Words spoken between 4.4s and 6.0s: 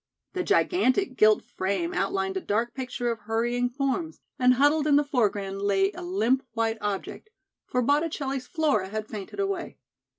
huddled in the foreground lay